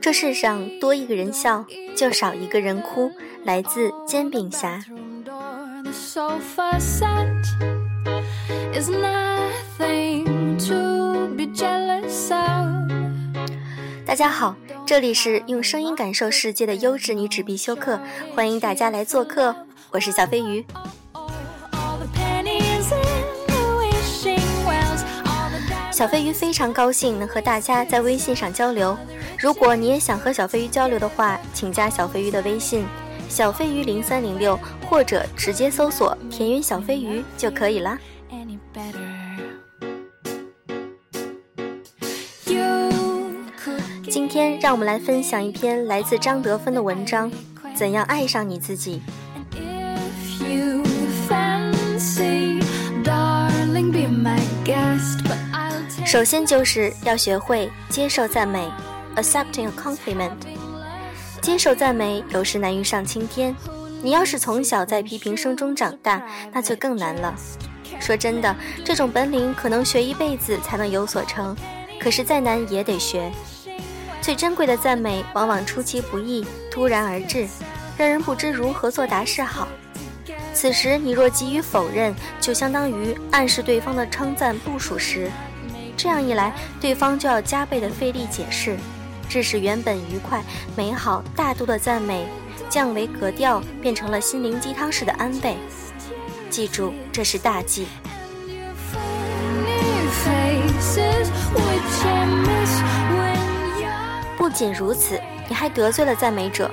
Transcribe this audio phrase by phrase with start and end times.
[0.00, 1.64] 这世上多一个人笑，
[1.96, 3.10] 就少一个人哭。
[3.44, 4.82] 来自煎饼侠。
[14.04, 14.56] 大家好，
[14.86, 18.00] 这里是用声音感受世界的优质女纸必修课，
[18.34, 19.54] 欢迎大家来做客，
[19.90, 20.64] 我是小飞鱼。
[25.96, 28.94] 小飞鱼非常高兴能和大家在微信上交流。
[29.38, 32.84] 如果你也想和小飞鱼交流的话，请加小飞鱼的微信
[33.30, 37.98] “小飞鱼零三零六”，或者直接搜索“田园小飞鱼”就可以啦。
[44.10, 47.32] 今天让我们来分享一篇来自张德芬的文章：
[47.74, 49.00] 怎样爱上你自己。
[56.16, 58.72] 首先就是要学会接受赞美
[59.16, 60.32] ，accepting a compliment。
[61.42, 63.54] 接受赞美有时难于上青天，
[64.00, 67.34] 你要是从小在批评声中长大，那就更难了。
[68.00, 71.54] 说真的，这种本领可能学一辈子才能有所成，
[72.00, 73.30] 可是再难也得学。
[74.22, 77.46] 最珍贵的赞美往往出其不意，突然而至，
[77.98, 79.68] 让人不知如何作答是好。
[80.54, 85.30] 此时你若急于否认，就相当于暗示对方的称赞不属实。
[85.96, 88.76] 这样一来，对方就要加倍的费力解释，
[89.28, 90.42] 致使原本愉快、
[90.76, 92.26] 美好、大度的赞美
[92.68, 95.56] 降为格调，变成了心灵鸡汤式的安慰。
[96.50, 97.86] 记住，这是大忌。
[104.36, 106.70] 不仅如此，你还得罪了赞美者。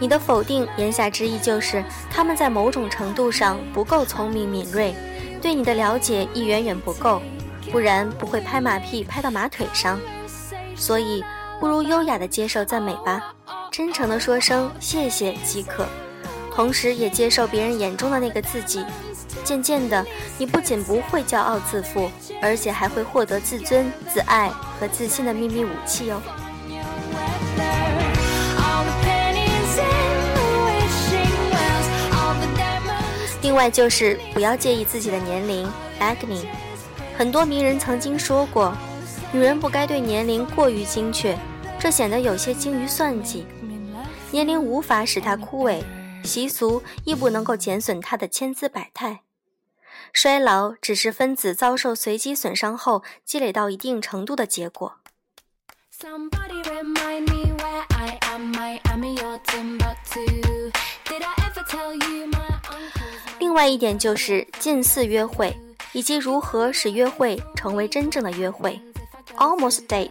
[0.00, 4.94] 你的否定，言下之意就是他们在某种程度上不够聪明敏锐，
[5.40, 7.22] 对你的了解亦远远不够。
[7.70, 9.98] 不然不会拍马屁拍到马腿上，
[10.74, 11.24] 所以
[11.60, 13.34] 不如优雅的接受赞美吧，
[13.70, 15.86] 真诚的说声谢谢即可，
[16.54, 18.84] 同时也接受别人眼中的那个自己。
[19.44, 20.04] 渐渐的，
[20.38, 22.10] 你不仅不会骄傲自负，
[22.42, 24.50] 而且还会获得自尊、自爱
[24.80, 26.20] 和自信的秘密武器哦。
[33.42, 36.46] 另外就是不要介意自己的年龄，Agni。
[37.16, 38.76] 很多名人曾经说过，
[39.32, 41.34] 女人不该对年龄过于精确，
[41.80, 43.46] 这显得有些精于算计。
[44.30, 45.82] 年龄无法使她枯萎，
[46.22, 49.20] 习俗亦不能够减损她的千姿百态。
[50.12, 54.96] 衰老只是分子遭受随机损伤后积累到一定程度的结果。
[63.38, 65.56] 另外一点就是近似约会。
[65.96, 68.78] 以及如何使约会成为真正的约会
[69.38, 70.10] ，almost date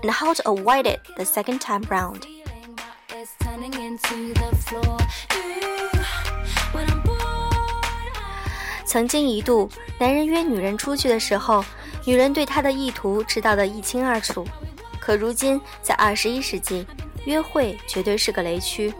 [0.00, 2.22] and how to avoid it the second time round。
[8.86, 11.62] 曾经一度，男人约女人出去的时候，
[12.06, 14.42] 女人对他的意图知道的一清二楚。
[14.98, 16.86] 可如今，在二十一世纪，
[17.26, 18.90] 约会绝对是个雷区。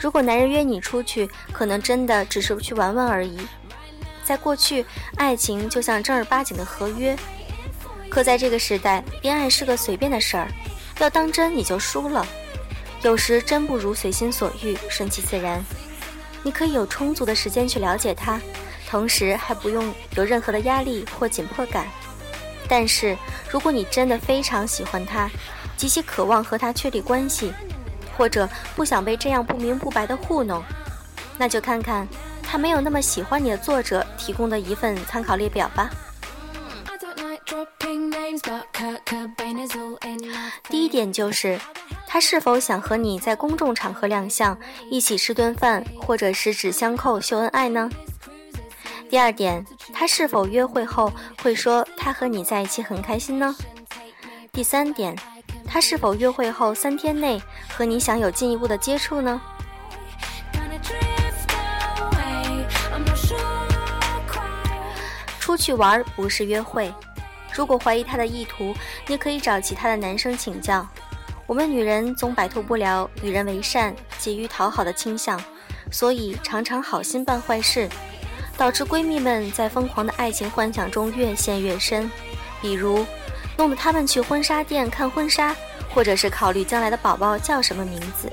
[0.00, 3.36] 如果男人约你出去，可能真的只是去玩玩而已。
[4.26, 4.84] 在过去，
[5.18, 7.16] 爱情就像正儿八经的合约，
[8.10, 10.48] 可在这个时代，恋爱是个随便的事儿，
[10.98, 12.26] 要当真你就输了。
[13.02, 15.64] 有时真不如随心所欲，顺其自然。
[16.42, 18.40] 你可以有充足的时间去了解他，
[18.90, 21.86] 同时还不用有任何的压力或紧迫感。
[22.68, 23.16] 但是，
[23.48, 25.30] 如果你真的非常喜欢他，
[25.76, 27.52] 极其渴望和他确立关系，
[28.16, 30.60] 或者不想被这样不明不白的糊弄，
[31.38, 32.08] 那就看看。
[32.46, 35.90] 他没有那么喜欢你的作者提供的一份参考列表吧。
[40.68, 41.58] 第一点就是，
[42.06, 44.56] 他是否想和你在公众场合亮相，
[44.90, 47.90] 一起吃顿饭，或者十指相扣秀恩爱呢？
[49.10, 51.12] 第二点，他是否约会后
[51.42, 53.54] 会说他和你在一起很开心呢？
[54.52, 55.16] 第三点，
[55.66, 59.40] 他是否约会后三天内和你想有进一步的接触呢？
[65.56, 66.92] 出去玩不是约会。
[67.50, 68.74] 如果怀疑他的意图，
[69.06, 70.86] 你可以找其他的男生请教。
[71.46, 75.42] 我们女人总摆脱不了与人为善、急于讨好的倾向，
[75.90, 77.88] 所以常常好心办坏事，
[78.58, 82.10] 导致闺蜜们在疯狂的爱情幻想中越陷越深。
[82.60, 83.06] 比如，
[83.56, 85.56] 弄得她们去婚纱店看婚纱，
[85.94, 88.30] 或者是考虑将来的宝宝叫什么名字。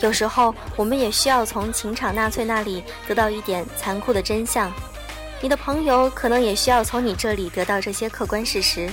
[0.00, 4.72] 有时候，我们也需要从情场纳粹那里得到一点残酷的真相。
[5.42, 8.88] 你的朋友可能也需要从你这里得到这些客观事实。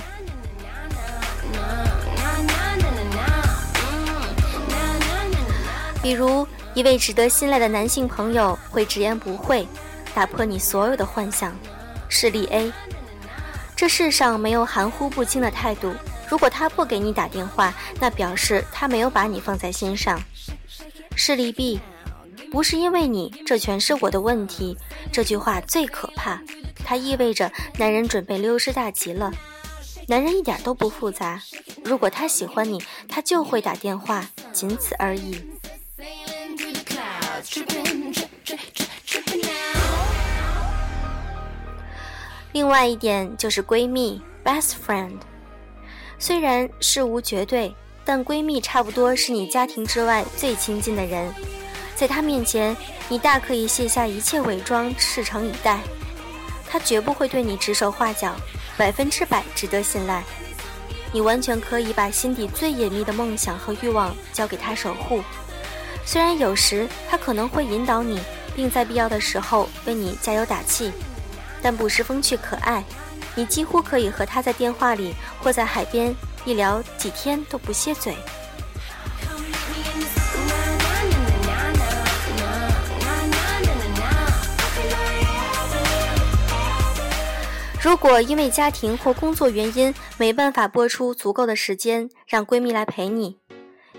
[6.02, 6.44] 比如
[6.74, 9.66] 一位值得信赖的男性朋友会直言不讳
[10.12, 11.56] 打破你所有的幻想。
[12.08, 12.72] 事例 a
[13.76, 15.94] 这世上没有含糊不清的态度。
[16.28, 20.20] 如果他不给你打电话那表示他没有把你放在心上。
[21.14, 21.80] 事例 b
[22.50, 24.76] 不是因为你，这全是我的问题。
[25.12, 26.40] 这句话最可怕，
[26.84, 29.32] 它意味着男人准备溜之大吉了。
[30.08, 31.40] 男人一点都不复杂，
[31.84, 35.40] 如果他喜欢你，他就会打电话，仅此而已。
[42.52, 45.20] 另外一点就是闺蜜 （best friend），
[46.18, 47.72] 虽然事无绝对，
[48.04, 51.32] 但闺蜜差不多是你家庭之外最亲近的人，
[52.00, 52.74] 在他面前，
[53.10, 55.78] 你大可以卸下一切伪装，赤诚以待，
[56.66, 58.34] 他绝不会对你指手画脚，
[58.74, 60.24] 百分之百值得信赖。
[61.12, 65.22] 你完全可以把心底最隐秘的梦想和欲望交给他守护。
[66.06, 68.18] 虽然有时他可能会引导你，
[68.56, 70.90] 并在必要的时候为你加油打气，
[71.60, 72.82] 但不失风趣可爱。
[73.34, 78.16] 你几乎可以和他在电话里或在海边一聊几天都不歇嘴。
[87.82, 93.38] 如果因为家庭或工作原因没办法播出足够的时间让闺蜜来陪你，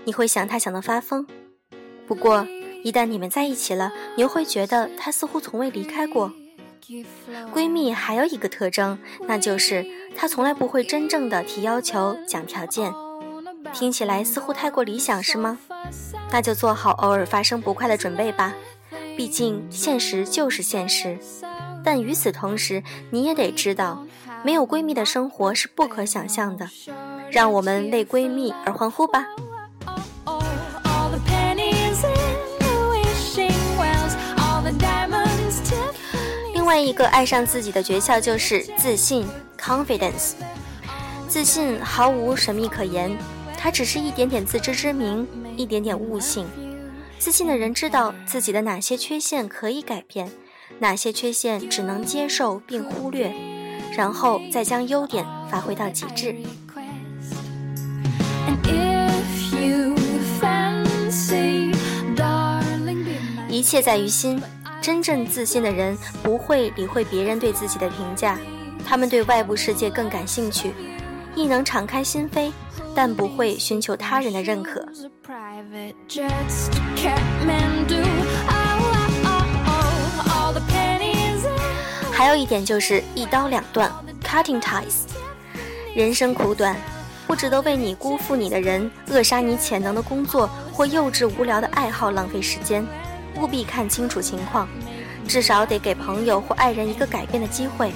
[0.04, 1.26] 你会想她想得发疯。
[2.06, 2.46] 不过，
[2.84, 6.32] 一旦你们在一起了，你又会觉得她似乎从未离开过。
[7.52, 8.96] 闺蜜还有一个特征，
[9.26, 9.84] 那就是
[10.16, 12.94] 她从来不会真正的提要求、讲条件。
[13.72, 15.58] 听起来似乎太过理想，是吗？
[16.30, 18.54] 那就做好偶尔发生不快的准备吧。
[19.16, 21.18] 毕竟现实就是现实。
[21.84, 24.06] 但与此同时，你也得知道，
[24.44, 26.68] 没有闺蜜的生活是不可想象的。
[27.30, 29.24] 让我们为闺蜜而欢呼吧！
[36.52, 39.26] 另外一个爱上自己的诀窍就是自信
[39.58, 40.34] （confidence）。
[41.26, 43.16] 自信毫无神秘可言，
[43.56, 45.26] 它只是一点点自知之明，
[45.56, 46.46] 一点点悟性。
[47.18, 50.30] 自信的人知道自己的哪些缺陷可以改变，
[50.82, 53.32] 哪些缺陷只能接受并忽略，
[53.96, 56.34] 然后再将优点发挥到极致。
[63.48, 64.42] 一切在于心。
[64.80, 68.36] 真正自信的人不会理会别人对自己的评价，
[68.84, 70.72] 他们对外部世界更感兴趣，
[71.36, 72.50] 亦能敞开心扉，
[72.92, 74.84] 但不会寻求他人的认可。
[82.22, 83.90] 还有一点就是一刀两断
[84.22, 85.08] ，cutting ties。
[85.92, 86.76] 人生苦短，
[87.26, 92.86] 不值得为你辜负你的人、扼杀你潜能的工作或幼稚无聊的爱好浪费时间。
[93.40, 94.68] 务必看清楚情况，
[95.26, 97.90] 至少得给朋友或爱人一个改变的机会，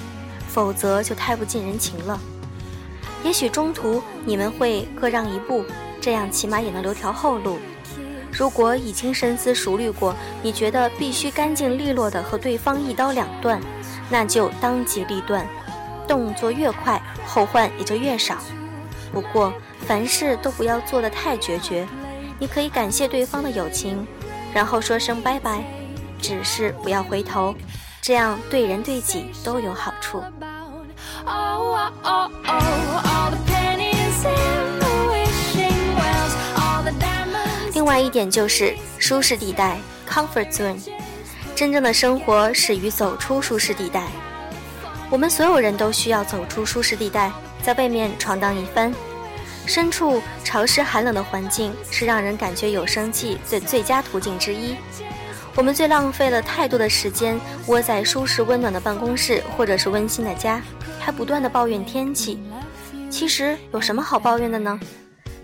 [0.49, 2.19] 否则就太不近人情了。
[3.23, 5.63] 也许中途你们会各让一步，
[6.01, 7.57] 这样起码也能留条后路。
[8.37, 13.59] 如果已经深思熟虑过，你觉得必须干净利落的和对方一刀两断，
[14.11, 15.43] 那就当机立断，
[16.07, 18.37] 动作越快，后患也就越少。
[19.11, 19.51] 不过
[19.87, 21.87] 凡事都不要做得太决绝，
[22.37, 24.05] 你可以感谢对方的友情。
[24.53, 25.63] 然后说声拜拜，
[26.21, 27.55] 只是不要回头，
[28.01, 30.23] 这样对人对己都有好处。
[37.87, 40.77] 另外一点就是舒适地带 （comfort zone）。
[41.55, 44.03] 真正的生活始于走出舒适地带。
[45.09, 48.93] 我们所有人都需要走出舒适地带，在外面闯荡一番。
[49.65, 54.75] 身处潮湿寒冷的环境是让人感觉有生气的最佳途径之一。
[55.55, 60.61] 我们最浪费了太多的时间窝在舒适温暖的办公室或者是温馨的家，
[60.99, 62.37] 还不断的抱怨天气。
[63.09, 64.77] 其实有什么好抱怨的呢？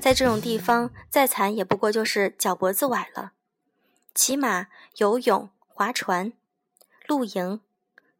[0.04, 3.32] 在这种地方，再惨也不过就是脚脖子崴了。
[4.14, 4.68] 骑马、
[4.98, 6.34] 游泳、划船、
[7.08, 7.62] 露营，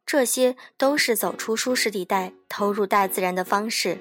[0.06, 3.98] 这些都是走出舒适地带、投入大自然的方式。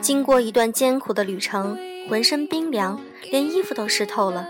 [0.00, 2.98] 经过一段艰苦的旅程，浑身冰凉，
[3.30, 4.48] 连衣服都湿透了。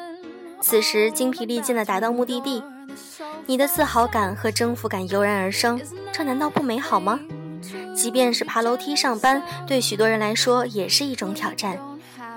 [0.61, 2.63] 此时精疲力尽地达到目的地，
[3.47, 5.81] 你的自豪感和征服感油然而生，
[6.13, 7.19] 这难道不美好吗？
[7.95, 11.79] 即便是爬楼梯上班，对许多人来说也是一种挑战。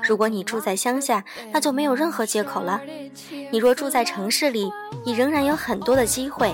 [0.03, 2.81] 如果你住在乡下，那就没有任何借口了。
[3.51, 4.71] 你若住在城市里，
[5.05, 6.53] 你仍然有很多的机会。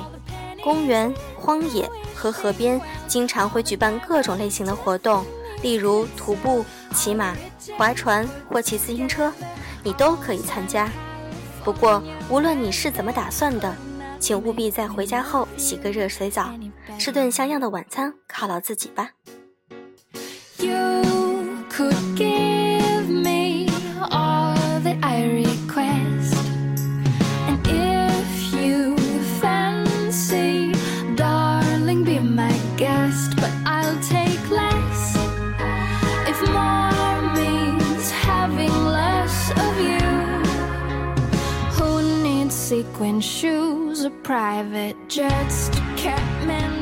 [0.64, 5.26] 公园、荒野和河边经常会举办各种类型的活动，
[5.62, 7.34] 例如徒步、骑马、
[7.78, 9.32] 划船或骑自行车，
[9.82, 10.90] 你都可以参加。
[11.64, 13.74] 不过，无论你是怎么打算的，
[14.20, 16.50] 请务必在回家后洗个热水澡，
[16.99, 19.11] 吃顿像样的晚餐，犒劳自己吧。
[42.73, 46.76] sequin shoes, a private jet to Kathmandu.